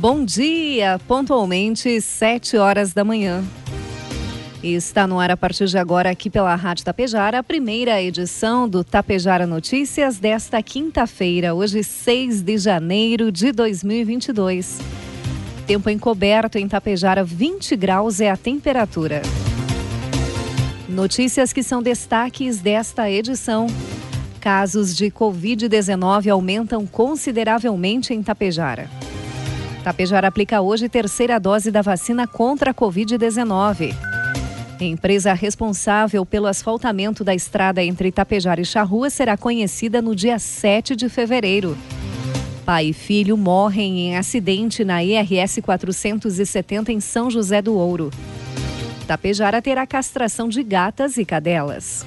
Bom 0.00 0.24
dia, 0.24 0.98
pontualmente 1.06 2.00
sete 2.00 2.56
horas 2.56 2.94
da 2.94 3.04
manhã. 3.04 3.44
Está 4.62 5.06
no 5.06 5.20
ar 5.20 5.30
a 5.30 5.36
partir 5.36 5.66
de 5.66 5.76
agora 5.76 6.08
aqui 6.08 6.30
pela 6.30 6.54
Rádio 6.54 6.86
Tapejara, 6.86 7.40
a 7.40 7.42
primeira 7.42 8.00
edição 8.00 8.66
do 8.66 8.82
Tapejara 8.82 9.46
Notícias 9.46 10.16
desta 10.16 10.62
quinta-feira, 10.62 11.54
hoje 11.54 11.84
6 11.84 12.40
de 12.40 12.56
janeiro 12.56 13.30
de 13.30 13.52
2022. 13.52 14.78
Tempo 15.66 15.90
encoberto 15.90 16.56
em 16.56 16.66
Tapejara, 16.66 17.22
20 17.22 17.76
graus 17.76 18.22
é 18.22 18.30
a 18.30 18.38
temperatura. 18.38 19.20
Notícias 20.88 21.52
que 21.52 21.62
são 21.62 21.82
destaques 21.82 22.58
desta 22.58 23.10
edição. 23.10 23.66
Casos 24.40 24.96
de 24.96 25.10
Covid-19 25.10 26.32
aumentam 26.32 26.86
consideravelmente 26.86 28.14
em 28.14 28.22
Tapejara. 28.22 28.88
Tapejara 29.82 30.28
aplica 30.28 30.60
hoje 30.60 30.88
terceira 30.88 31.40
dose 31.40 31.70
da 31.70 31.80
vacina 31.80 32.26
contra 32.26 32.70
a 32.70 32.74
Covid-19. 32.74 33.94
Empresa 34.78 35.32
responsável 35.32 36.24
pelo 36.24 36.46
asfaltamento 36.46 37.22
da 37.24 37.34
estrada 37.34 37.82
entre 37.82 38.12
Tapejara 38.12 38.60
e 38.60 38.64
Charrua 38.64 39.10
será 39.10 39.36
conhecida 39.36 40.00
no 40.00 40.14
dia 40.14 40.38
7 40.38 40.96
de 40.96 41.08
fevereiro. 41.08 41.76
Pai 42.64 42.86
e 42.86 42.92
filho 42.92 43.36
morrem 43.36 44.08
em 44.08 44.16
acidente 44.16 44.84
na 44.84 45.02
IRS 45.02 45.60
470 45.60 46.92
em 46.92 47.00
São 47.00 47.30
José 47.30 47.60
do 47.60 47.74
Ouro. 47.74 48.10
Tapejara 49.06 49.60
terá 49.60 49.86
castração 49.86 50.48
de 50.48 50.62
gatas 50.62 51.16
e 51.16 51.24
cadelas. 51.24 52.06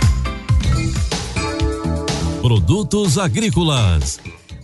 Produtos 2.51 3.17
agrícolas. 3.17 4.19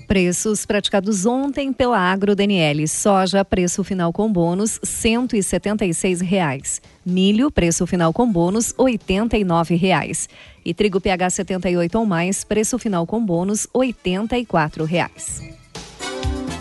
Preços 0.06 0.66
praticados 0.66 1.26
ontem 1.26 1.72
pela 1.72 1.98
Agro 1.98 2.36
Daniele. 2.36 2.86
Soja, 2.86 3.46
preço 3.46 3.82
final 3.82 4.12
com 4.12 4.30
bônus, 4.30 4.78
176 4.84 6.20
reais. 6.20 6.82
Milho, 7.06 7.50
preço 7.50 7.88
final 7.88 8.12
com 8.12 8.30
bônus, 8.30 8.74
89 8.78 9.76
reais. 9.76 10.28
E 10.66 10.74
trigo 10.74 11.00
PH 11.00 11.30
78 11.30 11.98
ou 11.98 12.06
mais, 12.06 12.44
preço 12.44 12.78
final 12.78 13.08
com 13.08 13.26
bônus, 13.26 13.70
84 13.74 14.84
reais. 14.84 15.42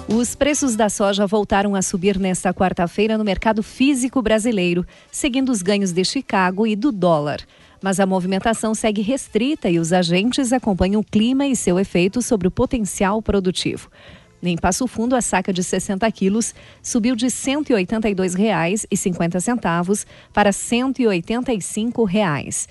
Os 0.06 0.36
preços 0.36 0.76
da 0.76 0.88
soja 0.88 1.26
voltaram 1.26 1.75
a 1.75 1.82
subir 1.82 2.20
nesta 2.20 2.54
quarta-feira 2.54 3.19
no 3.19 3.25
mercado 3.25 3.65
físico 3.65 4.22
brasileiro, 4.22 4.86
seguindo 5.10 5.50
os 5.50 5.60
ganhos 5.60 5.91
de 5.91 6.04
Chicago 6.04 6.69
e 6.69 6.76
do 6.76 6.92
dólar 6.92 7.41
mas 7.82 8.00
a 8.00 8.06
movimentação 8.06 8.75
segue 8.75 9.03
restrita 9.03 9.69
e 9.69 9.78
os 9.78 9.92
agentes 9.92 10.53
acompanham 10.53 11.00
o 11.00 11.04
clima 11.04 11.47
e 11.47 11.54
seu 11.54 11.78
efeito 11.78 12.22
sobre 12.22 12.48
o 12.48 12.50
potencial 12.50 13.22
produtivo. 13.22 13.91
Em 14.42 14.56
Passo 14.56 14.87
Fundo, 14.87 15.14
a 15.16 15.20
saca 15.20 15.53
de 15.53 15.62
60 15.64 16.10
quilos 16.12 16.54
subiu 16.82 17.15
de 17.16 17.26
R$ 17.26 17.32
182,50 17.32 20.06
para 20.32 20.53
185 20.53 22.04
reais. 22.04 22.69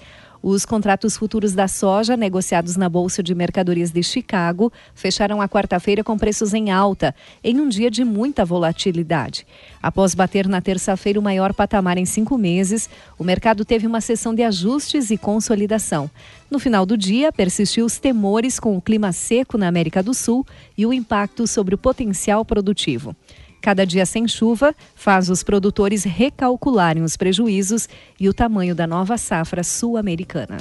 Os 0.47 0.63
contratos 0.63 1.17
futuros 1.17 1.53
da 1.53 1.67
soja, 1.67 2.15
negociados 2.15 2.75
na 2.75 2.87
Bolsa 2.87 3.23
de 3.23 3.33
Mercadorias 3.33 3.89
de 3.89 4.03
Chicago, 4.03 4.71
fecharam 4.93 5.41
a 5.41 5.49
quarta-feira 5.49 6.03
com 6.03 6.19
preços 6.19 6.53
em 6.53 6.69
alta, 6.69 7.15
em 7.43 7.59
um 7.59 7.67
dia 7.67 7.89
de 7.89 8.05
muita 8.05 8.45
volatilidade. 8.45 9.43
Após 9.81 10.13
bater 10.13 10.47
na 10.47 10.61
terça-feira 10.61 11.19
o 11.19 11.23
maior 11.23 11.51
patamar 11.51 11.97
em 11.97 12.05
cinco 12.05 12.37
meses, 12.37 12.87
o 13.17 13.23
mercado 13.23 13.65
teve 13.65 13.87
uma 13.87 13.99
sessão 13.99 14.35
de 14.35 14.43
ajustes 14.43 15.09
e 15.09 15.17
consolidação. 15.17 16.11
No 16.51 16.59
final 16.59 16.85
do 16.85 16.95
dia, 16.95 17.31
persistiu 17.31 17.83
os 17.83 17.97
temores 17.97 18.59
com 18.59 18.77
o 18.77 18.81
clima 18.81 19.11
seco 19.11 19.57
na 19.57 19.67
América 19.67 20.03
do 20.03 20.13
Sul 20.13 20.45
e 20.77 20.85
o 20.85 20.93
impacto 20.93 21.47
sobre 21.47 21.73
o 21.73 21.77
potencial 21.79 22.45
produtivo. 22.45 23.15
Cada 23.65 23.83
dia 23.83 24.05
sem 24.05 24.27
chuva 24.27 24.75
faz 24.93 25.27
os 25.27 25.41
produtores 25.41 26.03
recalcularem 26.03 27.01
os 27.01 27.17
prejuízos 27.17 27.89
e 28.19 28.29
o 28.29 28.33
tamanho 28.33 28.75
da 28.75 28.85
nova 28.85 29.17
safra 29.17 29.63
sul-americana. 29.63 30.57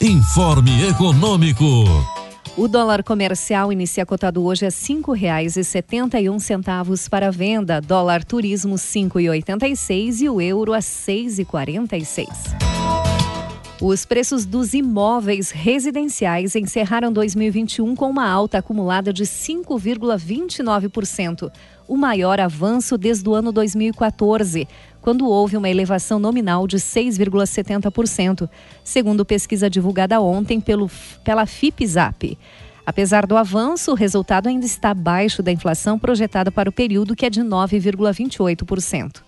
Informe 0.00 0.88
Econômico. 0.88 1.64
O 2.56 2.66
dólar 2.66 3.02
comercial 3.02 3.70
inicia 3.70 4.06
cotado 4.06 4.42
hoje 4.42 4.64
a 4.64 4.70
cinco 4.70 5.12
reais 5.12 5.58
e 5.58 5.64
setenta 5.64 6.18
e 6.18 6.30
um 6.30 6.38
centavos 6.38 7.06
para 7.10 7.30
venda, 7.30 7.78
dólar 7.78 8.24
turismo 8.24 8.78
cinco 8.78 9.20
e 9.20 9.28
oitenta 9.28 9.68
e 9.68 9.76
seis 9.76 10.22
e 10.22 10.30
o 10.30 10.40
euro 10.40 10.72
a 10.72 10.80
seis 10.80 11.38
e 11.38 11.44
quarenta 11.44 11.94
e 11.94 12.06
seis. 12.06 12.56
Os 13.84 14.04
preços 14.04 14.46
dos 14.46 14.74
imóveis 14.74 15.50
residenciais 15.50 16.54
encerraram 16.54 17.12
2021 17.12 17.96
com 17.96 18.08
uma 18.08 18.30
alta 18.30 18.58
acumulada 18.58 19.12
de 19.12 19.24
5,29%, 19.24 21.50
o 21.88 21.96
maior 21.96 22.38
avanço 22.38 22.96
desde 22.96 23.28
o 23.28 23.34
ano 23.34 23.50
2014, 23.50 24.68
quando 25.00 25.26
houve 25.26 25.56
uma 25.56 25.68
elevação 25.68 26.20
nominal 26.20 26.68
de 26.68 26.76
6,70%, 26.76 28.48
segundo 28.84 29.24
pesquisa 29.24 29.68
divulgada 29.68 30.20
ontem 30.20 30.60
pelo, 30.60 30.88
pela 31.24 31.44
FIPZAP. 31.44 32.38
Apesar 32.86 33.26
do 33.26 33.36
avanço, 33.36 33.90
o 33.90 33.96
resultado 33.96 34.46
ainda 34.46 34.64
está 34.64 34.90
abaixo 34.90 35.42
da 35.42 35.50
inflação 35.50 35.98
projetada 35.98 36.52
para 36.52 36.70
o 36.70 36.72
período, 36.72 37.16
que 37.16 37.26
é 37.26 37.30
de 37.30 37.42
9,28%. 37.42 39.22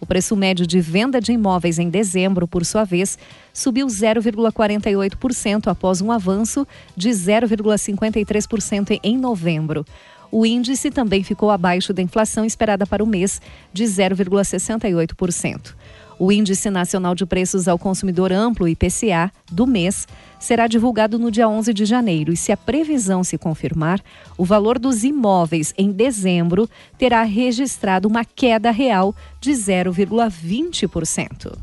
O 0.00 0.06
preço 0.06 0.34
médio 0.34 0.66
de 0.66 0.80
venda 0.80 1.20
de 1.20 1.32
imóveis 1.32 1.78
em 1.78 1.90
dezembro, 1.90 2.48
por 2.48 2.64
sua 2.64 2.84
vez, 2.84 3.18
subiu 3.52 3.86
0,48% 3.86 5.66
após 5.66 6.00
um 6.00 6.10
avanço 6.10 6.66
de 6.96 7.10
0,53% 7.10 8.98
em 9.02 9.18
novembro. 9.18 9.84
O 10.32 10.46
índice 10.46 10.90
também 10.90 11.22
ficou 11.22 11.50
abaixo 11.50 11.92
da 11.92 12.00
inflação 12.00 12.44
esperada 12.44 12.86
para 12.86 13.02
o 13.02 13.06
mês, 13.06 13.42
de 13.72 13.84
0,68%. 13.84 15.74
O 16.20 16.30
Índice 16.30 16.68
Nacional 16.68 17.14
de 17.14 17.24
Preços 17.24 17.66
ao 17.66 17.78
Consumidor 17.78 18.30
Amplo, 18.30 18.68
IPCA, 18.68 19.32
do 19.50 19.66
mês, 19.66 20.06
será 20.38 20.66
divulgado 20.66 21.18
no 21.18 21.30
dia 21.30 21.48
11 21.48 21.72
de 21.72 21.86
janeiro 21.86 22.30
e, 22.30 22.36
se 22.36 22.52
a 22.52 22.58
previsão 22.58 23.24
se 23.24 23.38
confirmar, 23.38 24.02
o 24.36 24.44
valor 24.44 24.78
dos 24.78 25.02
imóveis 25.02 25.72
em 25.78 25.90
dezembro 25.90 26.68
terá 26.98 27.22
registrado 27.22 28.06
uma 28.06 28.22
queda 28.22 28.70
real 28.70 29.16
de 29.40 29.52
0,20%. 29.52 31.56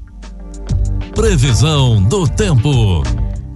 Previsão 1.13 2.01
do 2.01 2.27
tempo. 2.27 3.03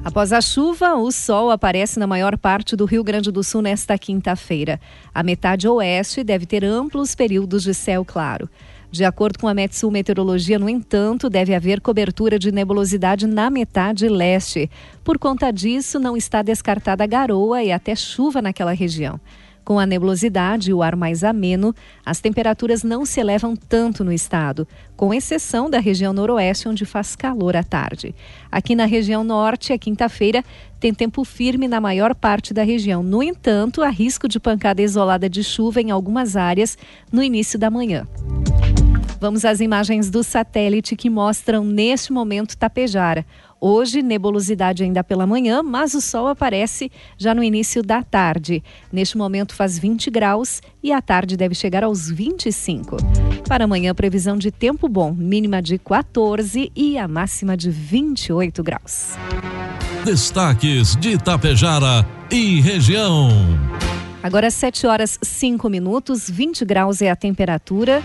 Após 0.04 0.32
a 0.32 0.42
chuva, 0.42 0.96
o 0.96 1.12
sol 1.12 1.50
aparece 1.50 2.00
na 2.00 2.06
maior 2.06 2.38
parte 2.38 2.76
do 2.76 2.86
Rio 2.86 3.04
Grande 3.04 3.32
do 3.32 3.44
Sul 3.44 3.64
nesta 3.64 3.98
quinta-feira. 3.98 4.80
A 5.14 5.24
metade 5.24 5.68
oeste 5.68 6.24
deve 6.24 6.46
ter 6.46 6.64
amplos 6.64 7.16
períodos 7.16 7.64
de 7.64 7.74
céu 7.74 8.06
claro. 8.06 8.48
De 8.92 9.06
acordo 9.06 9.40
com 9.40 9.48
a 9.48 9.54
Metsul 9.54 9.90
Meteorologia, 9.90 10.60
no 10.60 10.68
entanto, 10.68 11.30
deve 11.30 11.56
haver 11.56 11.80
cobertura 11.80 12.38
de 12.38 12.52
nebulosidade 12.52 13.26
na 13.26 13.50
metade 13.50 14.10
leste. 14.10 14.70
Por 15.02 15.18
conta 15.18 15.50
disso, 15.50 15.98
não 15.98 16.18
está 16.18 16.42
descartada 16.42 17.06
garoa 17.06 17.64
e 17.64 17.72
até 17.72 17.96
chuva 17.96 18.42
naquela 18.42 18.74
região. 18.74 19.18
Com 19.64 19.80
a 19.80 19.86
nebulosidade 19.86 20.72
e 20.72 20.74
o 20.74 20.82
ar 20.82 20.96
mais 20.96 21.24
ameno, 21.24 21.74
as 22.06 22.20
temperaturas 22.20 22.84
não 22.84 23.06
se 23.06 23.22
elevam 23.22 23.56
tanto 23.56 24.04
no 24.04 24.12
estado, 24.12 24.68
com 24.98 25.14
exceção 25.14 25.70
da 25.70 25.80
região 25.80 26.12
noroeste, 26.12 26.68
onde 26.68 26.84
faz 26.84 27.16
calor 27.16 27.56
à 27.56 27.64
tarde. 27.64 28.14
Aqui 28.52 28.76
na 28.76 28.86
região 28.86 29.24
norte, 29.24 29.72
a 29.72 29.78
quinta-feira 29.78 30.44
tem 30.80 30.94
tempo 30.94 31.24
firme 31.24 31.68
na 31.68 31.80
maior 31.80 32.16
parte 32.16 32.54
da 32.54 32.64
região. 32.64 33.04
No 33.04 33.22
entanto, 33.22 33.84
há 33.84 33.90
risco 33.90 34.28
de 34.28 34.40
pancada 34.40 34.82
isolada 34.82 35.30
de 35.30 35.44
chuva 35.44 35.80
em 35.80 35.92
algumas 35.92 36.36
áreas 36.36 36.78
no 37.12 37.24
início 37.24 37.60
da 37.60 37.70
manhã. 37.70 38.08
Vamos 39.22 39.46
às 39.46 39.60
imagens 39.60 40.10
do 40.10 40.24
satélite 40.24 40.96
que 40.96 41.08
mostram 41.08 41.64
neste 41.64 42.12
momento 42.12 42.58
Tapejara. 42.58 43.24
Hoje, 43.62 44.02
nebulosidade 44.02 44.82
ainda 44.82 45.04
pela 45.04 45.28
manhã, 45.28 45.62
mas 45.62 45.94
o 45.94 46.02
sol 46.02 46.28
aparece 46.28 46.92
já 47.20 47.36
no 47.36 47.44
início 47.44 47.84
da 47.84 48.02
tarde. 48.02 48.64
Neste 48.92 49.20
momento 49.20 49.54
faz 49.54 49.78
20 49.78 50.10
graus 50.10 50.60
e 50.82 50.92
à 50.92 51.00
tarde 51.00 51.38
deve 51.38 51.54
chegar 51.54 51.84
aos 51.84 52.10
25. 52.10 52.98
Para 53.48 53.66
amanhã, 53.66 53.94
previsão 53.94 54.40
de 54.40 54.50
tempo 54.50 54.90
bom, 54.90 55.14
mínima 55.14 55.62
de 55.62 55.78
14 55.78 56.72
e 56.76 56.98
a 56.98 57.08
máxima 57.08 57.56
de 57.56 57.70
28 57.70 58.64
graus. 58.64 59.12
Destaques 60.04 60.96
de 60.96 61.12
Itapejara 61.12 62.08
e 62.32 62.60
região. 62.60 63.30
Agora 64.24 64.50
7 64.50 64.88
horas 64.88 65.20
5 65.22 65.70
minutos, 65.70 66.28
20 66.28 66.66
graus 66.66 67.04
é 67.04 67.12
a 67.12 67.16
temperatura. 67.16 68.02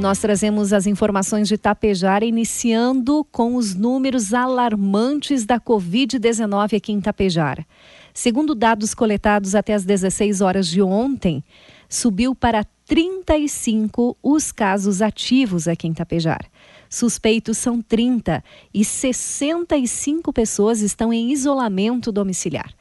Nós 0.00 0.18
trazemos 0.18 0.72
as 0.72 0.86
informações 0.86 1.48
de 1.48 1.56
Tapejara, 1.56 2.24
iniciando 2.24 3.24
com 3.32 3.54
os 3.56 3.74
números 3.74 4.34
alarmantes 4.34 5.46
da 5.46 5.58
Covid-19 5.58 6.76
aqui 6.76 6.92
em 6.92 7.00
Tapejara. 7.00 7.64
Segundo 8.12 8.54
dados 8.54 8.92
coletados 8.92 9.54
até 9.54 9.72
as 9.72 9.84
16 9.84 10.40
horas 10.40 10.66
de 10.68 10.82
ontem, 10.82 11.42
subiu 11.88 12.34
para 12.34 12.64
35 12.86 14.16
os 14.22 14.52
casos 14.52 15.00
ativos 15.00 15.66
aqui 15.66 15.88
em 15.88 15.94
Tapejara. 15.94 16.46
Suspeitos 16.90 17.56
são 17.56 17.80
30 17.80 18.44
e 18.72 18.84
65 18.84 20.32
pessoas 20.32 20.80
estão 20.80 21.12
em 21.12 21.32
isolamento 21.32 22.12
domiciliar. 22.12 22.72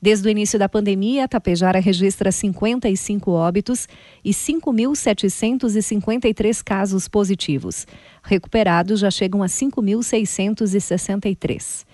Desde 0.00 0.28
o 0.28 0.30
início 0.30 0.56
da 0.58 0.68
pandemia, 0.68 1.26
Tapejara 1.26 1.80
registra 1.80 2.30
55 2.30 3.32
óbitos 3.32 3.88
e 4.24 4.30
5.753 4.30 6.62
casos 6.62 7.08
positivos. 7.08 7.84
Recuperados 8.22 9.00
já 9.00 9.10
chegam 9.10 9.42
a 9.42 9.46
5.663. 9.46 11.84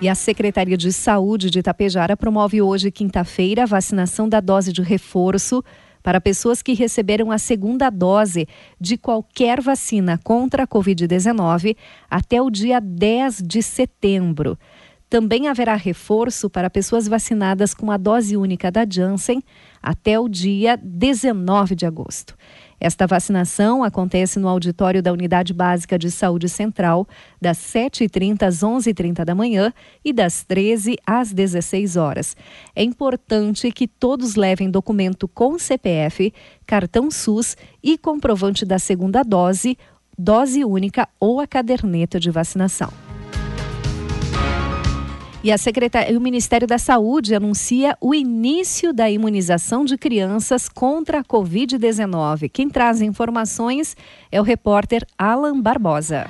E 0.01 0.07
a 0.07 0.15
Secretaria 0.15 0.77
de 0.77 0.93
Saúde 0.93 1.49
de 1.49 1.59
Itapejara 1.59 2.15
promove 2.15 2.61
hoje, 2.61 2.89
quinta-feira, 2.89 3.63
a 3.63 3.65
vacinação 3.65 4.29
da 4.29 4.39
dose 4.39 4.71
de 4.71 4.81
reforço 4.81 5.61
para 6.01 6.21
pessoas 6.21 6.61
que 6.61 6.71
receberam 6.71 7.31
a 7.31 7.37
segunda 7.37 7.89
dose 7.89 8.47
de 8.79 8.95
qualquer 8.97 9.59
vacina 9.59 10.17
contra 10.23 10.63
a 10.63 10.67
Covid-19 10.67 11.75
até 12.09 12.41
o 12.41 12.49
dia 12.49 12.79
10 12.79 13.43
de 13.45 13.61
setembro. 13.61 14.57
Também 15.09 15.49
haverá 15.49 15.75
reforço 15.75 16.49
para 16.49 16.69
pessoas 16.69 17.05
vacinadas 17.05 17.73
com 17.73 17.91
a 17.91 17.97
dose 17.97 18.37
única 18.37 18.71
da 18.71 18.85
Janssen 18.89 19.43
até 19.83 20.17
o 20.17 20.29
dia 20.29 20.77
19 20.77 21.75
de 21.75 21.85
agosto. 21.85 22.37
Esta 22.79 23.05
vacinação 23.05 23.83
acontece 23.83 24.39
no 24.39 24.47
auditório 24.47 25.03
da 25.03 25.11
Unidade 25.11 25.53
Básica 25.53 25.99
de 25.99 26.09
Saúde 26.09 26.47
Central, 26.47 27.07
das 27.41 27.57
7h30 27.57 28.43
às 28.43 28.59
11h30 28.59 29.25
da 29.25 29.35
manhã 29.35 29.73
e 30.03 30.13
das 30.13 30.44
13 30.44 30.97
às 31.06 31.33
16 31.33 31.97
horas. 31.97 32.37
É 32.75 32.83
importante 32.83 33.71
que 33.71 33.87
todos 33.87 34.35
levem 34.35 34.71
documento 34.71 35.27
com 35.27 35.59
CPF, 35.59 36.33
cartão 36.65 37.11
SUS 37.11 37.57
e 37.83 37.97
comprovante 37.97 38.65
da 38.65 38.80
segunda 38.80 39.23
dose, 39.23 39.77
dose 40.18 40.63
única 40.63 41.07
ou 41.19 41.39
a 41.39 41.47
caderneta 41.47 42.19
de 42.19 42.31
vacinação. 42.31 43.08
E 45.41 45.53
a 45.53 45.57
Secretaria, 45.57 46.17
o 46.17 46.21
Ministério 46.21 46.67
da 46.67 46.77
Saúde 46.77 47.33
anuncia 47.33 47.97
o 48.01 48.13
início 48.13 48.91
da 48.91 49.09
imunização 49.09 49.85
de 49.85 49.97
crianças 49.97 50.67
contra 50.67 51.19
a 51.19 51.23
Covid-19. 51.23 52.49
Quem 52.51 52.69
traz 52.69 53.01
informações 53.01 53.95
é 54.29 54.41
o 54.41 54.43
repórter 54.43 55.07
Alan 55.17 55.61
Barbosa. 55.61 56.29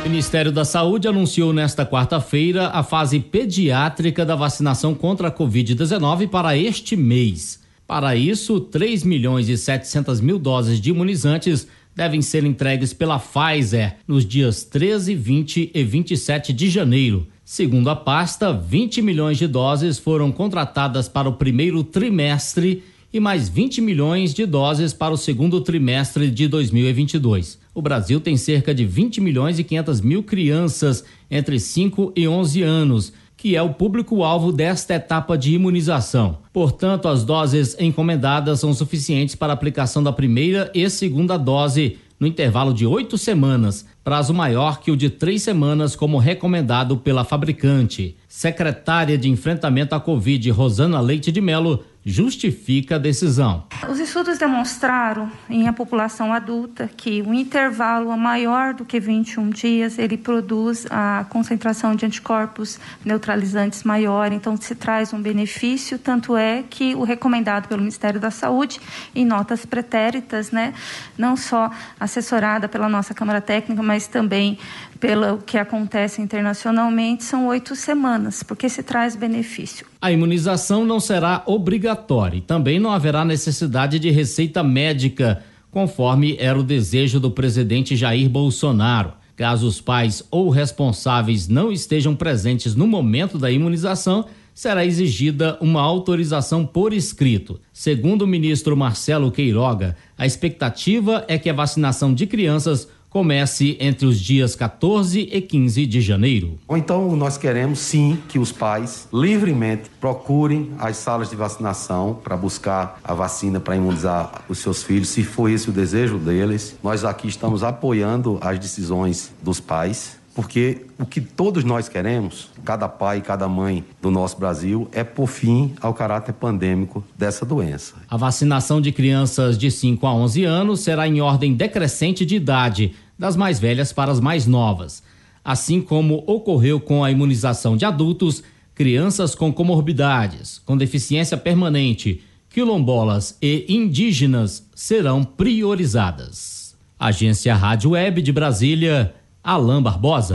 O 0.00 0.02
Ministério 0.02 0.50
da 0.50 0.64
Saúde 0.64 1.06
anunciou 1.06 1.52
nesta 1.52 1.86
quarta-feira 1.86 2.70
a 2.70 2.82
fase 2.82 3.20
pediátrica 3.20 4.26
da 4.26 4.34
vacinação 4.34 4.92
contra 4.92 5.28
a 5.28 5.32
Covid-19 5.32 6.28
para 6.28 6.56
este 6.56 6.96
mês. 6.96 7.60
Para 7.86 8.16
isso, 8.16 8.58
3 8.58 9.04
milhões 9.04 9.48
e 9.48 9.56
700 9.56 10.20
mil 10.20 10.36
doses 10.36 10.80
de 10.80 10.90
imunizantes 10.90 11.68
devem 11.94 12.20
ser 12.20 12.44
entregues 12.44 12.92
pela 12.92 13.20
Pfizer 13.20 13.96
nos 14.06 14.26
dias 14.26 14.64
13, 14.64 15.14
20 15.14 15.70
e 15.72 15.84
27 15.84 16.52
de 16.52 16.68
janeiro. 16.68 17.26
Segundo 17.50 17.88
a 17.88 17.96
pasta, 17.96 18.52
20 18.52 19.00
milhões 19.00 19.38
de 19.38 19.46
doses 19.46 19.98
foram 19.98 20.30
contratadas 20.30 21.08
para 21.08 21.30
o 21.30 21.32
primeiro 21.32 21.82
trimestre 21.82 22.82
e 23.10 23.18
mais 23.18 23.48
20 23.48 23.80
milhões 23.80 24.34
de 24.34 24.44
doses 24.44 24.92
para 24.92 25.14
o 25.14 25.16
segundo 25.16 25.58
trimestre 25.62 26.30
de 26.30 26.46
2022. 26.46 27.58
O 27.74 27.80
Brasil 27.80 28.20
tem 28.20 28.36
cerca 28.36 28.74
de 28.74 28.84
20 28.84 29.22
milhões 29.22 29.58
e 29.58 29.64
500 29.64 30.02
mil 30.02 30.22
crianças 30.22 31.02
entre 31.30 31.58
5 31.58 32.12
e 32.14 32.28
11 32.28 32.62
anos, 32.62 33.14
que 33.34 33.56
é 33.56 33.62
o 33.62 33.72
público-alvo 33.72 34.52
desta 34.52 34.96
etapa 34.96 35.38
de 35.38 35.54
imunização. 35.54 36.40
Portanto, 36.52 37.08
as 37.08 37.24
doses 37.24 37.74
encomendadas 37.80 38.60
são 38.60 38.74
suficientes 38.74 39.34
para 39.34 39.54
a 39.54 39.54
aplicação 39.54 40.02
da 40.02 40.12
primeira 40.12 40.70
e 40.74 40.90
segunda 40.90 41.38
dose 41.38 41.96
no 42.18 42.26
intervalo 42.26 42.74
de 42.74 42.84
oito 42.84 43.16
semanas, 43.16 43.86
prazo 44.02 44.34
maior 44.34 44.80
que 44.80 44.90
o 44.90 44.96
de 44.96 45.08
três 45.08 45.42
semanas, 45.42 45.94
como 45.94 46.18
recomendado 46.18 46.96
pela 46.96 47.24
fabricante. 47.24 48.16
Secretária 48.26 49.16
de 49.16 49.28
Enfrentamento 49.28 49.94
à 49.94 50.00
Covid, 50.00 50.50
Rosana 50.50 51.00
Leite 51.00 51.30
de 51.30 51.40
Melo, 51.40 51.84
justifica 52.08 52.96
a 52.96 52.98
decisão. 52.98 53.64
Os 53.88 54.00
estudos 54.00 54.38
demonstraram 54.38 55.30
em 55.48 55.68
a 55.68 55.72
população 55.72 56.32
adulta 56.32 56.88
que 56.96 57.20
um 57.22 57.34
intervalo 57.34 58.16
maior 58.16 58.72
do 58.72 58.84
que 58.84 58.98
21 58.98 59.50
dias 59.50 59.98
ele 59.98 60.16
produz 60.16 60.86
a 60.90 61.26
concentração 61.28 61.94
de 61.94 62.06
anticorpos 62.06 62.80
neutralizantes 63.04 63.84
maior, 63.84 64.32
então 64.32 64.56
se 64.56 64.74
traz 64.74 65.12
um 65.12 65.20
benefício, 65.20 65.98
tanto 65.98 66.36
é 66.36 66.64
que 66.68 66.94
o 66.94 67.04
recomendado 67.04 67.68
pelo 67.68 67.80
Ministério 67.80 68.18
da 68.18 68.30
Saúde 68.30 68.80
em 69.14 69.24
notas 69.24 69.66
pretéritas, 69.66 70.50
né, 70.50 70.72
não 71.16 71.36
só 71.36 71.70
assessorada 72.00 72.68
pela 72.68 72.88
nossa 72.88 73.12
Câmara 73.12 73.40
Técnica, 73.40 73.82
mas 73.82 74.06
também 74.06 74.58
pelo 74.98 75.38
que 75.38 75.56
acontece 75.56 76.20
internacionalmente, 76.20 77.24
são 77.24 77.46
oito 77.46 77.76
semanas, 77.76 78.42
porque 78.42 78.68
se 78.68 78.82
traz 78.82 79.14
benefício. 79.14 79.86
A 80.00 80.12
imunização 80.12 80.84
não 80.84 81.00
será 81.00 81.42
obrigatória 81.44 82.38
e 82.38 82.40
também 82.40 82.78
não 82.78 82.92
haverá 82.92 83.24
necessidade 83.24 83.98
de 83.98 84.10
receita 84.10 84.62
médica, 84.62 85.42
conforme 85.72 86.36
era 86.38 86.56
o 86.56 86.62
desejo 86.62 87.18
do 87.18 87.32
presidente 87.32 87.96
Jair 87.96 88.28
Bolsonaro. 88.28 89.14
Caso 89.34 89.66
os 89.66 89.80
pais 89.80 90.22
ou 90.30 90.50
responsáveis 90.50 91.48
não 91.48 91.72
estejam 91.72 92.14
presentes 92.14 92.76
no 92.76 92.86
momento 92.86 93.38
da 93.38 93.50
imunização, 93.50 94.24
será 94.54 94.86
exigida 94.86 95.58
uma 95.60 95.80
autorização 95.80 96.64
por 96.64 96.92
escrito. 96.92 97.60
Segundo 97.72 98.22
o 98.22 98.26
ministro 98.26 98.76
Marcelo 98.76 99.32
Queiroga, 99.32 99.96
a 100.16 100.26
expectativa 100.26 101.24
é 101.26 101.38
que 101.38 101.50
a 101.50 101.52
vacinação 101.52 102.14
de 102.14 102.24
crianças 102.24 102.88
comece 103.10 103.76
entre 103.80 104.06
os 104.06 104.20
dias 104.20 104.54
14 104.54 105.28
e 105.32 105.40
15 105.40 105.86
de 105.86 106.00
janeiro. 106.00 106.58
Então, 106.70 107.16
nós 107.16 107.38
queremos 107.38 107.78
sim 107.78 108.18
que 108.28 108.38
os 108.38 108.52
pais 108.52 109.08
livremente 109.12 109.90
procurem 110.00 110.72
as 110.78 110.96
salas 110.96 111.30
de 111.30 111.36
vacinação 111.36 112.18
para 112.22 112.36
buscar 112.36 113.00
a 113.02 113.14
vacina 113.14 113.58
para 113.58 113.76
imunizar 113.76 114.42
os 114.48 114.58
seus 114.58 114.82
filhos, 114.82 115.08
se 115.08 115.22
for 115.22 115.50
esse 115.50 115.70
o 115.70 115.72
desejo 115.72 116.18
deles. 116.18 116.76
Nós 116.82 117.04
aqui 117.04 117.28
estamos 117.28 117.62
apoiando 117.62 118.38
as 118.40 118.58
decisões 118.58 119.32
dos 119.42 119.60
pais 119.60 120.17
porque 120.38 120.82
o 120.96 121.04
que 121.04 121.20
todos 121.20 121.64
nós 121.64 121.88
queremos, 121.88 122.48
cada 122.64 122.88
pai 122.88 123.18
e 123.18 123.20
cada 123.20 123.48
mãe 123.48 123.84
do 124.00 124.08
nosso 124.08 124.38
Brasil, 124.38 124.88
é 124.92 125.02
por 125.02 125.26
fim 125.26 125.74
ao 125.80 125.92
caráter 125.92 126.32
pandêmico 126.32 127.02
dessa 127.18 127.44
doença. 127.44 127.96
A 128.08 128.16
vacinação 128.16 128.80
de 128.80 128.92
crianças 128.92 129.58
de 129.58 129.68
5 129.68 130.06
a 130.06 130.14
11 130.14 130.44
anos 130.44 130.78
será 130.78 131.08
em 131.08 131.20
ordem 131.20 131.54
decrescente 131.54 132.24
de 132.24 132.36
idade, 132.36 132.94
das 133.18 133.34
mais 133.34 133.58
velhas 133.58 133.92
para 133.92 134.12
as 134.12 134.20
mais 134.20 134.46
novas. 134.46 135.02
Assim 135.44 135.82
como 135.82 136.22
ocorreu 136.24 136.78
com 136.78 137.02
a 137.02 137.10
imunização 137.10 137.76
de 137.76 137.84
adultos, 137.84 138.44
crianças 138.76 139.34
com 139.34 139.52
comorbidades, 139.52 140.62
com 140.64 140.76
deficiência 140.76 141.36
permanente, 141.36 142.22
quilombolas 142.48 143.36
e 143.42 143.66
indígenas 143.68 144.64
serão 144.72 145.24
priorizadas. 145.24 146.76
Agência 146.96 147.56
Rádio 147.56 147.90
Web 147.90 148.22
de 148.22 148.30
Brasília. 148.30 149.16
Alain 149.50 149.80
Barbosa. 149.80 150.34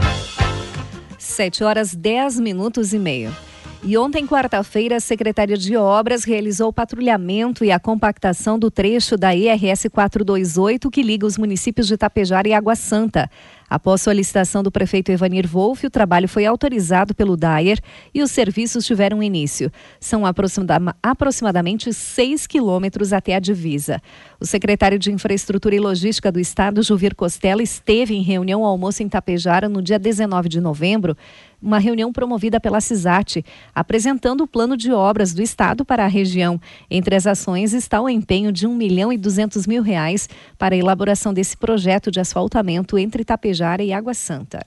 7 1.20 1.62
horas 1.62 1.94
10 1.94 2.40
minutos 2.40 2.92
e 2.92 2.98
meio. 2.98 3.32
E 3.84 3.96
ontem, 3.96 4.26
quarta-feira, 4.26 4.96
a 4.96 5.00
Secretaria 5.00 5.56
de 5.56 5.76
Obras 5.76 6.24
realizou 6.24 6.70
o 6.70 6.72
patrulhamento 6.72 7.64
e 7.64 7.70
a 7.70 7.78
compactação 7.78 8.58
do 8.58 8.72
trecho 8.72 9.16
da 9.16 9.32
IRS 9.32 9.88
428 9.88 10.90
que 10.90 11.00
liga 11.00 11.24
os 11.24 11.38
municípios 11.38 11.86
de 11.86 11.96
Tapejara 11.96 12.48
e 12.48 12.52
Água 12.52 12.74
Santa. 12.74 13.30
Após 13.74 14.02
solicitação 14.02 14.62
do 14.62 14.70
prefeito 14.70 15.10
Evanir 15.10 15.48
Wolff, 15.48 15.84
o 15.84 15.90
trabalho 15.90 16.28
foi 16.28 16.46
autorizado 16.46 17.12
pelo 17.12 17.36
Dyer 17.36 17.80
e 18.14 18.22
os 18.22 18.30
serviços 18.30 18.86
tiveram 18.86 19.20
início. 19.20 19.68
São 19.98 20.22
aproximadamente 21.02 21.92
6 21.92 22.46
quilômetros 22.46 23.12
até 23.12 23.34
a 23.34 23.40
divisa. 23.40 24.00
O 24.38 24.46
secretário 24.46 24.96
de 24.96 25.10
Infraestrutura 25.10 25.74
e 25.74 25.80
Logística 25.80 26.30
do 26.30 26.38
Estado, 26.38 26.84
Juvir 26.84 27.16
Costela, 27.16 27.64
esteve 27.64 28.14
em 28.14 28.22
reunião 28.22 28.60
ao 28.64 28.70
almoço 28.70 29.02
em 29.02 29.08
Tapejara 29.08 29.68
no 29.68 29.82
dia 29.82 29.98
19 29.98 30.48
de 30.48 30.60
novembro 30.60 31.16
uma 31.64 31.78
reunião 31.78 32.12
promovida 32.12 32.60
pela 32.60 32.78
CISAT, 32.78 33.42
apresentando 33.74 34.42
o 34.42 34.46
plano 34.46 34.76
de 34.76 34.92
obras 34.92 35.32
do 35.32 35.40
Estado 35.40 35.82
para 35.82 36.04
a 36.04 36.06
região. 36.06 36.60
Entre 36.90 37.16
as 37.16 37.26
ações 37.26 37.72
está 37.72 38.02
o 38.02 38.08
empenho 38.08 38.52
de 38.52 38.66
1 38.66 38.74
milhão 38.74 39.10
e 39.10 39.16
200 39.16 39.66
mil 39.66 39.82
reais 39.82 40.28
para 40.58 40.74
a 40.74 40.78
elaboração 40.78 41.32
desse 41.32 41.56
projeto 41.56 42.10
de 42.10 42.20
asfaltamento 42.20 42.98
entre 42.98 43.24
Tapejara 43.24 43.63
e 43.82 43.92
Água 43.92 44.14
Santa. 44.14 44.60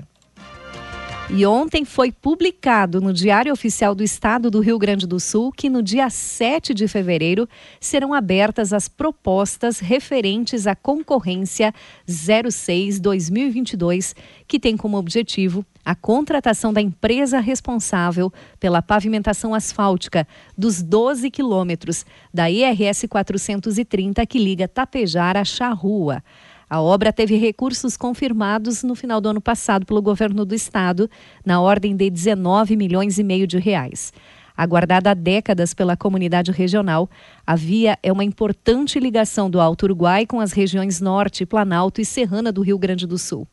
E 1.29 1.45
ontem 1.45 1.83
foi 1.83 2.09
publicado 2.09 3.01
no 3.01 3.11
Diário 3.11 3.51
Oficial 3.51 3.93
do 3.93 4.01
Estado 4.01 4.49
do 4.49 4.61
Rio 4.61 4.79
Grande 4.79 5.05
do 5.05 5.19
Sul 5.19 5.51
que 5.51 5.69
no 5.69 5.83
dia 5.83 6.09
7 6.09 6.73
de 6.73 6.87
fevereiro 6.87 7.49
serão 7.81 8.13
abertas 8.13 8.71
as 8.71 8.87
propostas 8.87 9.79
referentes 9.79 10.65
à 10.65 10.73
concorrência 10.73 11.73
06-2022, 12.07 14.15
que 14.47 14.57
tem 14.57 14.77
como 14.77 14.97
objetivo 14.97 15.65
a 15.83 15.93
contratação 15.93 16.71
da 16.71 16.79
empresa 16.79 17.41
responsável 17.41 18.31
pela 18.57 18.81
pavimentação 18.81 19.53
asfáltica 19.53 20.25
dos 20.57 20.81
12 20.81 21.29
quilômetros 21.29 22.05
da 22.33 22.49
IRS 22.49 23.05
430 23.05 24.25
que 24.25 24.39
liga 24.39 24.65
Tapejara 24.65 25.41
a 25.41 25.45
Charrua. 25.45 26.23
A 26.69 26.81
obra 26.81 27.13
teve 27.13 27.37
recursos 27.37 27.95
confirmados 27.95 28.83
no 28.83 28.93
final 28.93 29.21
do 29.21 29.29
ano 29.29 29.39
passado 29.39 29.85
pelo 29.85 30.01
governo 30.01 30.43
do 30.43 30.53
estado, 30.53 31.09
na 31.45 31.61
ordem 31.61 31.95
de 31.95 32.09
19 32.09 32.75
milhões 32.75 33.17
e 33.17 33.23
meio 33.23 33.47
de 33.47 33.57
reais. 33.57 34.11
Aguardada 34.55 35.11
há 35.11 35.13
décadas 35.13 35.73
pela 35.73 35.95
comunidade 35.95 36.51
regional, 36.51 37.09
a 37.45 37.55
via 37.55 37.97
é 38.03 38.11
uma 38.11 38.23
importante 38.23 38.99
ligação 38.99 39.49
do 39.49 39.61
Alto 39.61 39.83
Uruguai 39.83 40.25
com 40.25 40.41
as 40.41 40.51
regiões 40.51 40.99
Norte, 40.99 41.45
Planalto 41.45 42.01
e 42.01 42.05
Serrana 42.05 42.51
do 42.51 42.61
Rio 42.61 42.77
Grande 42.77 43.07
do 43.07 43.17
Sul. 43.17 43.47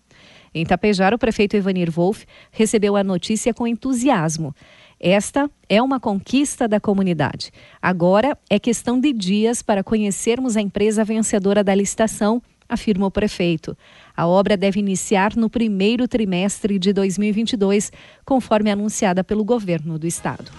Em 0.53 0.65
Tapejara, 0.65 1.15
o 1.15 1.19
prefeito 1.19 1.57
Evanir 1.57 1.91
Wolff 1.91 2.25
recebeu 2.51 2.97
a 2.97 3.05
notícia 3.05 3.53
com 3.53 3.67
entusiasmo. 3.67 4.55
Esta 4.99 5.51
é 5.69 5.83
uma 5.83 6.01
conquista 6.01 6.67
da 6.67 6.81
comunidade. 6.81 7.51
Agora 7.83 8.39
é 8.49 8.59
questão 8.59 8.99
de 8.99 9.13
dias 9.13 9.63
para 9.63 9.85
conhecermos 9.85 10.57
a 10.57 10.61
empresa 10.61 11.05
vencedora 11.05 11.63
da 11.63 11.75
licitação 11.75 12.41
afirma 12.75 13.07
o 13.07 13.11
prefeito. 13.11 13.77
A 14.17 14.27
obra 14.27 14.57
deve 14.57 14.79
iniciar 14.79 15.35
no 15.35 15.49
primeiro 15.49 16.07
trimestre 16.07 16.79
de 16.79 16.93
2022, 16.93 17.91
conforme 18.25 18.71
anunciada 18.71 19.25
pelo 19.25 19.45
governo 19.45 19.99
do 19.99 20.07
estado. 20.07 20.53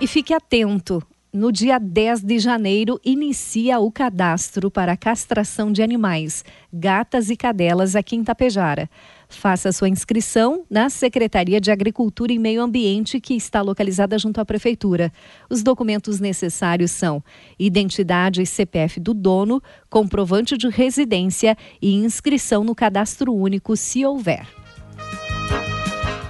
E 0.00 0.06
fique 0.06 0.32
atento. 0.32 1.02
No 1.34 1.50
dia 1.50 1.78
10 1.78 2.22
de 2.22 2.38
janeiro, 2.38 3.00
inicia 3.02 3.80
o 3.80 3.90
cadastro 3.90 4.70
para 4.70 4.96
castração 4.98 5.72
de 5.72 5.82
animais, 5.82 6.44
gatas 6.70 7.30
e 7.30 7.36
cadelas 7.36 7.96
aqui 7.96 8.14
em 8.14 8.22
Tapejara. 8.22 8.90
Faça 9.36 9.72
sua 9.72 9.88
inscrição 9.88 10.64
na 10.70 10.88
Secretaria 10.88 11.60
de 11.60 11.70
Agricultura 11.70 12.32
e 12.32 12.38
Meio 12.38 12.62
Ambiente, 12.62 13.20
que 13.20 13.34
está 13.34 13.60
localizada 13.60 14.18
junto 14.18 14.40
à 14.40 14.44
Prefeitura. 14.44 15.12
Os 15.50 15.62
documentos 15.62 16.20
necessários 16.20 16.90
são 16.90 17.22
identidade 17.58 18.42
e 18.42 18.46
CPF 18.46 19.00
do 19.00 19.12
dono, 19.12 19.62
comprovante 19.90 20.56
de 20.56 20.68
residência 20.68 21.56
e 21.80 21.94
inscrição 21.94 22.62
no 22.62 22.74
cadastro 22.74 23.34
único, 23.34 23.76
se 23.76 24.04
houver. 24.04 24.61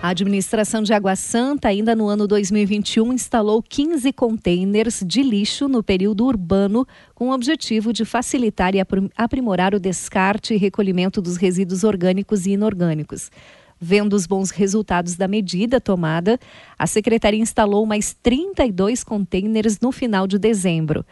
A 0.02 0.08
administração 0.08 0.82
de 0.82 0.92
Água 0.92 1.14
Santa, 1.14 1.68
ainda 1.68 1.94
no 1.94 2.08
ano 2.08 2.26
2021, 2.26 3.12
instalou 3.12 3.62
15 3.62 4.12
containers 4.12 5.00
de 5.06 5.22
lixo 5.22 5.68
no 5.68 5.80
período 5.80 6.26
urbano, 6.26 6.84
com 7.14 7.28
o 7.28 7.32
objetivo 7.32 7.92
de 7.92 8.04
facilitar 8.04 8.74
e 8.74 8.80
aprimorar 9.16 9.76
o 9.76 9.78
descarte 9.78 10.54
e 10.54 10.56
recolhimento 10.56 11.22
dos 11.22 11.36
resíduos 11.36 11.84
orgânicos 11.84 12.46
e 12.46 12.50
inorgânicos. 12.50 13.30
Vendo 13.80 14.14
os 14.14 14.26
bons 14.26 14.50
resultados 14.50 15.14
da 15.14 15.28
medida 15.28 15.80
tomada, 15.80 16.36
a 16.76 16.86
secretaria 16.88 17.40
instalou 17.40 17.86
mais 17.86 18.12
32 18.12 19.04
containers 19.04 19.78
no 19.78 19.92
final 19.92 20.26
de 20.26 20.36
dezembro. 20.36 21.06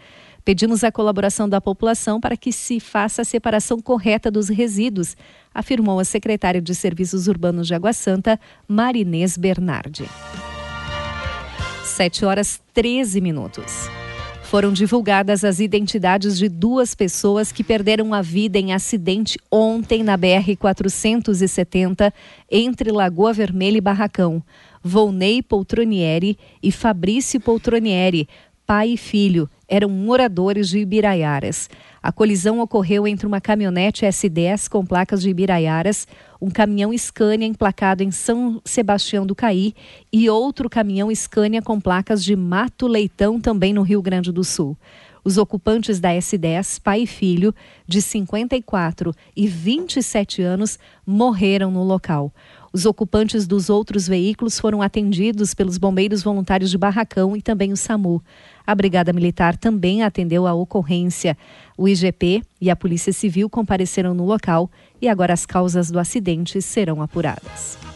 Pedimos 0.45 0.83
a 0.83 0.91
colaboração 0.91 1.49
da 1.49 1.61
população 1.61 2.21
para 2.21 2.37
que 2.37 2.53
se 2.53 2.81
faça 2.81 3.23
a 3.23 3.25
separação 3.25 3.81
correta 3.81 4.31
dos 4.31 4.49
resíduos, 4.49 5.17
afirmou 5.55 6.01
a 6.01 6.05
secretária 6.05 6.61
de 6.61 6.75
Serviços 6.75 7.29
Urbanos 7.29 7.67
de 7.67 7.75
Água 7.75 7.93
Santa, 7.93 8.41
Marinês 8.67 9.37
Bernardi. 9.37 10.09
7 11.85 12.25
horas 12.25 12.61
13 12.73 13.21
minutos. 13.21 13.91
Foram 14.43 14.73
divulgadas 14.73 15.45
as 15.45 15.61
identidades 15.61 16.37
de 16.37 16.49
duas 16.49 16.93
pessoas 16.93 17.53
que 17.53 17.63
perderam 17.63 18.13
a 18.13 18.21
vida 18.21 18.59
em 18.59 18.73
acidente 18.73 19.39
ontem 19.49 20.03
na 20.03 20.19
BR-470, 20.19 22.13
entre 22.51 22.91
Lagoa 22.91 23.33
Vermelha 23.33 23.79
e 23.79 23.81
Barracão. 23.81 24.43
Volney 24.83 25.43
Poltronieri 25.43 26.39
e 26.63 26.73
Fabrício 26.73 27.39
Poltronieri, 27.39 28.27
pai 28.71 28.91
e 28.91 28.97
filho. 28.97 29.51
Eram 29.67 29.89
moradores 29.89 30.69
de 30.69 30.79
Ibiraiaras. 30.79 31.69
A 32.01 32.13
colisão 32.13 32.61
ocorreu 32.61 33.05
entre 33.05 33.27
uma 33.27 33.41
caminhonete 33.41 34.07
S10 34.07 34.69
com 34.69 34.87
placas 34.87 35.21
de 35.23 35.29
Ibiraiaras, 35.29 36.07
um 36.41 36.49
caminhão 36.49 36.97
Scania 36.97 37.49
emplacado 37.49 38.05
em 38.05 38.13
São 38.13 38.63
Sebastião 38.65 39.27
do 39.27 39.35
Caí 39.35 39.75
e 40.13 40.31
outro 40.31 40.71
caminhão 40.71 41.13
Scania 41.13 41.61
com 41.61 41.81
placas 41.81 42.23
de 42.23 42.37
Mato 42.37 42.87
Leitão, 42.87 43.41
também 43.41 43.75
no 43.75 43.83
Rio 43.83 44.01
Grande 44.01 44.31
do 44.31 44.45
Sul. 44.45 44.77
Os 45.25 45.37
ocupantes 45.37 45.99
da 45.99 46.11
S10, 46.11 46.81
pai 46.81 47.03
e 47.03 47.07
filho, 47.09 47.53
de 47.89 48.01
54 48.01 49.13
e 49.37 49.49
27 49.49 50.43
anos, 50.43 50.79
morreram 51.05 51.73
no 51.73 51.83
local. 51.83 52.33
Os 52.73 52.87
ocupantes 52.87 53.49
dos 53.49 53.69
outros 53.69 54.07
veículos 54.07 54.61
foram 54.61 54.81
atendidos 54.81 55.55
pelos 55.55 55.77
bombeiros 55.77 56.23
voluntários 56.23 56.71
de 56.71 56.79
Barracão 56.79 57.37
e 57.37 57.43
também 57.43 57.73
o 57.73 57.77
SAMU. 57.77 58.23
A 58.65 58.75
Brigada 58.75 59.13
Militar 59.13 59.57
também 59.57 60.05
atendeu 60.05 60.47
a 60.47 60.55
ocorrência. 60.55 61.37
O 61.77 61.89
IGP 61.89 62.43
e 62.61 62.71
a 62.71 62.77
Polícia 62.77 63.13
Civil 63.13 63.51
compareceram 63.51 64.15
no 64.15 64.25
local 64.25 64.71
e 65.03 65.09
agora 65.09 65.35
as 65.35 65.45
causas 65.45 65.91
do 65.91 65.99
acidente 65.99 66.63
serão 66.63 67.03
apuradas. 67.03 67.90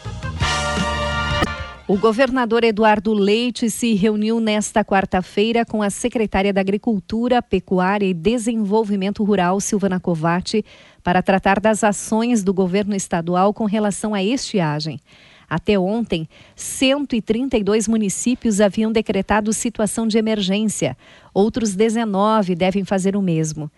O 1.87 1.99
governador 1.99 2.65
Eduardo 2.65 3.13
Leite 3.13 3.69
se 3.69 3.93
reuniu 3.93 4.41
nesta 4.41 4.83
quarta-feira 4.83 5.67
com 5.67 5.83
a 5.83 5.91
secretária 5.91 6.51
da 6.51 6.63
Agricultura, 6.63 7.43
Pecuária 7.43 8.07
e 8.07 8.15
Desenvolvimento 8.15 9.23
Rural, 9.23 9.61
Silvana 9.61 10.01
Covatti, 10.01 10.65
para 11.03 11.23
tratar 11.23 11.61
das 11.61 11.85
ações 11.85 12.43
do 12.43 12.55
governo 12.55 12.97
estadual 12.97 13.53
com 13.53 13.67
relação 13.67 14.15
à 14.15 14.25
estiagem. 14.25 14.99
Até 15.47 15.79
ontem, 15.79 16.27
132 16.57 17.87
municípios 17.87 18.63
haviam 18.63 18.91
decretado 18.91 19.53
situação 19.53 20.07
de 20.07 20.17
emergência. 20.17 20.97
Outros 21.35 21.77
19 21.77 22.55
devem 22.55 22.83
fazer 22.83 23.15
o 23.15 23.21
mesmo. 23.21 23.71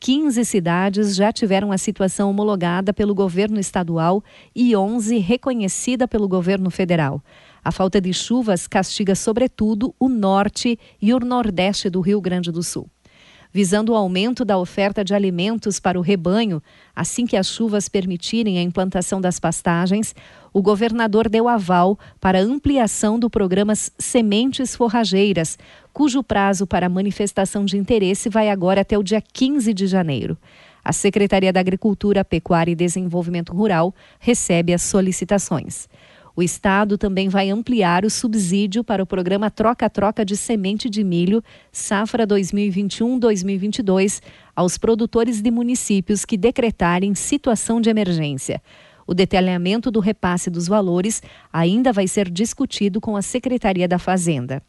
15 0.00 0.44
cidades 0.44 1.16
já 1.16 1.32
tiveram 1.32 1.72
a 1.72 1.78
situação 1.78 2.28
homologada 2.28 2.92
pelo 2.92 3.14
governo 3.14 3.58
estadual 3.58 4.22
e 4.54 4.76
11 4.76 5.16
reconhecida 5.16 6.06
pelo 6.06 6.28
governo 6.28 6.70
federal. 6.70 7.22
A 7.64 7.72
falta 7.72 7.98
de 7.98 8.12
chuvas 8.12 8.66
castiga, 8.66 9.14
sobretudo, 9.14 9.94
o 9.98 10.06
norte 10.06 10.78
e 11.00 11.14
o 11.14 11.18
nordeste 11.18 11.88
do 11.88 12.02
Rio 12.02 12.20
Grande 12.20 12.52
do 12.52 12.62
Sul. 12.62 12.90
Visando 13.50 13.92
o 13.92 13.94
aumento 13.94 14.44
da 14.44 14.58
oferta 14.58 15.04
de 15.04 15.14
alimentos 15.14 15.80
para 15.80 15.98
o 15.98 16.02
rebanho, 16.02 16.60
assim 16.94 17.24
que 17.24 17.36
as 17.36 17.46
chuvas 17.46 17.88
permitirem 17.88 18.58
a 18.58 18.62
implantação 18.62 19.20
das 19.20 19.38
pastagens, 19.38 20.14
o 20.52 20.60
governador 20.60 21.28
deu 21.28 21.48
aval 21.48 21.98
para 22.20 22.42
ampliação 22.42 23.18
do 23.18 23.30
programa 23.30 23.74
Sementes 23.74 24.76
Forrageiras, 24.76 25.56
cujo 25.92 26.22
prazo 26.22 26.66
para 26.66 26.88
manifestação 26.88 27.64
de 27.64 27.78
interesse 27.78 28.28
vai 28.28 28.50
agora 28.50 28.82
até 28.82 28.98
o 28.98 29.02
dia 29.02 29.22
15 29.22 29.72
de 29.72 29.86
janeiro. 29.86 30.36
A 30.84 30.92
Secretaria 30.92 31.52
da 31.52 31.60
Agricultura, 31.60 32.24
Pecuária 32.24 32.72
e 32.72 32.76
Desenvolvimento 32.76 33.54
Rural 33.54 33.94
recebe 34.18 34.74
as 34.74 34.82
solicitações. 34.82 35.88
O 36.36 36.42
Estado 36.42 36.98
também 36.98 37.28
vai 37.28 37.48
ampliar 37.48 38.04
o 38.04 38.10
subsídio 38.10 38.82
para 38.82 39.00
o 39.00 39.06
programa 39.06 39.52
Troca-Troca 39.52 40.24
de 40.24 40.36
Semente 40.36 40.90
de 40.90 41.04
Milho, 41.04 41.40
safra 41.70 42.26
2021-2022, 42.26 44.20
aos 44.54 44.76
produtores 44.76 45.40
de 45.40 45.48
municípios 45.52 46.24
que 46.24 46.36
decretarem 46.36 47.14
situação 47.14 47.80
de 47.80 47.88
emergência. 47.88 48.60
O 49.06 49.14
detalhamento 49.14 49.92
do 49.92 50.00
repasse 50.00 50.50
dos 50.50 50.66
valores 50.66 51.22
ainda 51.52 51.92
vai 51.92 52.08
ser 52.08 52.28
discutido 52.28 53.00
com 53.00 53.16
a 53.16 53.22
Secretaria 53.22 53.86
da 53.86 53.98
Fazenda. 53.98 54.60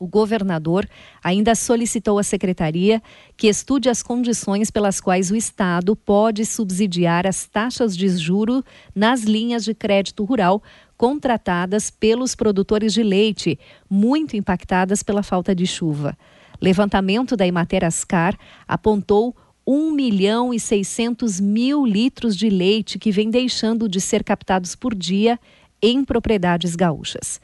O 0.00 0.06
governador 0.06 0.88
ainda 1.22 1.54
solicitou 1.54 2.18
à 2.18 2.22
secretaria 2.22 3.02
que 3.36 3.48
estude 3.48 3.90
as 3.90 4.02
condições 4.02 4.70
pelas 4.70 4.98
quais 4.98 5.30
o 5.30 5.36
Estado 5.36 5.94
pode 5.94 6.46
subsidiar 6.46 7.26
as 7.26 7.46
taxas 7.46 7.94
de 7.94 8.08
juro 8.08 8.64
nas 8.94 9.24
linhas 9.24 9.62
de 9.62 9.74
crédito 9.74 10.24
rural 10.24 10.62
contratadas 10.96 11.90
pelos 11.90 12.34
produtores 12.34 12.94
de 12.94 13.02
leite, 13.02 13.58
muito 13.90 14.38
impactadas 14.38 15.02
pela 15.02 15.22
falta 15.22 15.54
de 15.54 15.66
chuva. 15.66 16.16
Levantamento 16.62 17.36
da 17.36 17.46
Imater 17.46 17.84
Ascar 17.84 18.38
apontou 18.66 19.36
1 19.66 19.90
milhão 19.90 20.54
e 20.54 20.58
600 20.58 21.38
mil 21.40 21.84
litros 21.84 22.34
de 22.34 22.48
leite 22.48 22.98
que 22.98 23.12
vem 23.12 23.28
deixando 23.28 23.86
de 23.86 24.00
ser 24.00 24.24
captados 24.24 24.74
por 24.74 24.94
dia 24.94 25.38
em 25.82 26.02
propriedades 26.06 26.74
gaúchas. 26.74 27.38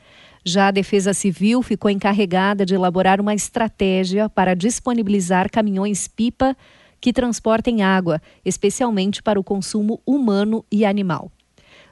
Já 0.49 0.69
a 0.69 0.71
Defesa 0.71 1.13
Civil 1.13 1.61
ficou 1.61 1.91
encarregada 1.91 2.65
de 2.65 2.73
elaborar 2.73 3.21
uma 3.21 3.35
estratégia 3.35 4.29
para 4.29 4.55
disponibilizar 4.55 5.51
caminhões-pipa 5.51 6.57
que 7.01 7.13
transportem 7.13 7.83
água, 7.83 8.23
especialmente 8.45 9.21
para 9.21 9.41
o 9.41 9.43
consumo 9.43 10.01
humano 10.07 10.65
e 10.71 10.85
animal. 10.85 11.33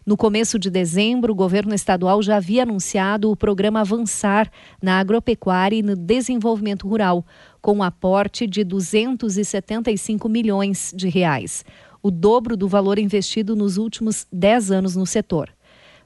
No 0.07 0.16
começo 0.16 0.57
de 0.57 0.70
dezembro, 0.70 1.33
o 1.33 1.35
governo 1.35 1.74
estadual 1.74 2.22
já 2.22 2.37
havia 2.37 2.62
anunciado 2.62 3.29
o 3.29 3.35
programa 3.37 3.81
Avançar 3.81 4.48
na 4.81 5.00
agropecuária 5.00 5.74
e 5.74 5.83
no 5.83 5.96
desenvolvimento 5.96 6.87
rural, 6.87 7.26
com 7.61 7.79
um 7.79 7.83
aporte 7.83 8.46
de 8.46 8.62
275 8.62 10.29
milhões 10.29 10.94
de 10.94 11.09
reais, 11.09 11.64
o 12.00 12.09
dobro 12.09 12.57
do 12.57 12.68
valor 12.68 13.00
investido 13.00 13.57
nos 13.57 13.79
últimos 13.79 14.29
10 14.33 14.70
anos 14.70 14.94
no 14.94 15.07
setor. 15.07 15.54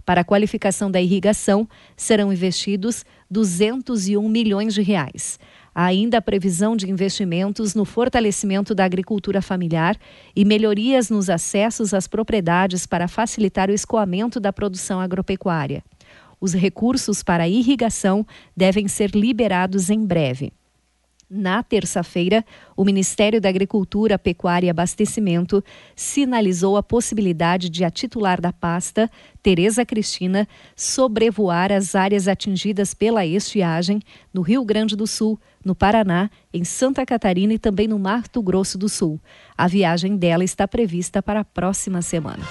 Para 0.09 0.23
a 0.23 0.25
qualificação 0.25 0.91
da 0.91 0.99
irrigação, 1.03 1.69
serão 1.95 2.33
investidos 2.33 3.05
201 3.31 4.27
milhões 4.27 4.73
de 4.73 4.81
reais. 4.81 5.39
Há 5.75 5.85
ainda 5.85 6.17
a 6.17 6.23
previsão 6.23 6.75
de 6.75 6.91
investimentos 6.91 7.75
no 7.75 7.85
fortalecimento 7.85 8.75
da 8.75 8.87
agricultura 8.87 9.43
familiar 9.43 9.99
e 10.35 10.47
melhorias 10.47 11.11
nos 11.11 11.29
acessos 11.29 11.93
às 11.93 12.09
propriedades 12.09 12.87
para 12.87 13.07
facilitar 13.07 13.69
o 13.69 13.75
escoamento 13.75 14.41
da 14.41 14.51
produção 14.51 14.99
agropecuária. 14.99 15.85
Os 16.41 16.55
recursos 16.55 17.23
para 17.23 17.47
irrigação 17.47 18.27
devem 18.57 18.89
ser 18.89 19.11
liberados 19.11 19.91
em 19.91 20.07
breve. 20.07 20.55
Na 21.31 21.63
terça-feira, 21.63 22.43
o 22.75 22.83
Ministério 22.83 23.39
da 23.39 23.51
Agricultura, 23.51 24.19
Pecuária 24.19 24.69
e 24.69 24.71
Abastecimento 24.71 25.63
sinalizou 25.95 26.75
a 26.79 26.83
possibilidade 26.83 27.69
de 27.69 27.85
a 27.85 27.91
titular 27.91 28.41
da 28.41 28.51
pasta, 28.51 29.11
Tereza 29.43 29.85
Cristina, 29.85 30.49
sobrevoar 30.75 31.71
as 31.71 31.95
áreas 31.95 32.29
atingidas 32.29 32.95
pela 32.95 33.27
estiagem 33.27 34.01
no 34.33 34.41
Rio 34.41 34.65
Grande 34.65 34.97
do 34.97 35.07
Sul, 35.07 35.39
no 35.63 35.75
Paraná, 35.75 36.31
em 36.51 36.65
Santa 36.65 37.05
Catarina 37.05 37.53
e 37.53 37.59
também 37.59 37.87
no 37.87 37.99
Mato 37.99 38.41
Grosso 38.41 38.79
do 38.79 38.89
Sul. 38.89 39.21
A 39.55 39.69
viagem 39.69 40.17
dela 40.17 40.45
está 40.45 40.67
prevista 40.67 41.23
para 41.23 41.41
a 41.41 41.45
próxima 41.45 42.01
semana. 42.01 42.45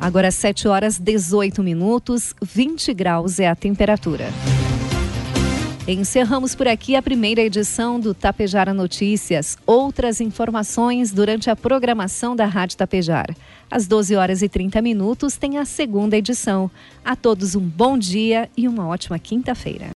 Agora 0.00 0.30
7 0.30 0.68
horas 0.68 0.98
18 0.98 1.62
minutos, 1.62 2.34
20 2.42 2.92
graus 2.94 3.40
é 3.40 3.48
a 3.48 3.56
temperatura. 3.56 4.26
Encerramos 5.88 6.54
por 6.54 6.66
aqui 6.66 6.96
a 6.96 7.02
primeira 7.02 7.40
edição 7.40 8.00
do 8.00 8.12
Tapejara 8.12 8.74
Notícias. 8.74 9.56
Outras 9.64 10.20
informações 10.20 11.12
durante 11.12 11.48
a 11.48 11.54
programação 11.54 12.34
da 12.34 12.44
Rádio 12.44 12.76
Tapejara. 12.76 13.36
Às 13.70 13.86
12 13.86 14.16
horas 14.16 14.42
e 14.42 14.48
30 14.48 14.82
minutos 14.82 15.36
tem 15.36 15.58
a 15.58 15.64
segunda 15.64 16.16
edição. 16.16 16.68
A 17.04 17.14
todos 17.14 17.54
um 17.54 17.60
bom 17.60 17.96
dia 17.96 18.50
e 18.56 18.66
uma 18.66 18.88
ótima 18.88 19.16
quinta-feira. 19.16 19.84